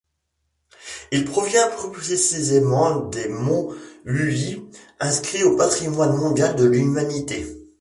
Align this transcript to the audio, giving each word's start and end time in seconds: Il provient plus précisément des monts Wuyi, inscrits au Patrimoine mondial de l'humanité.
Il 1.11 1.25
provient 1.25 1.69
plus 1.77 1.91
précisément 1.91 3.01
des 3.09 3.27
monts 3.27 3.69
Wuyi, 4.07 4.63
inscrits 4.99 5.43
au 5.43 5.55
Patrimoine 5.55 6.15
mondial 6.17 6.55
de 6.55 6.65
l'humanité. 6.65 7.45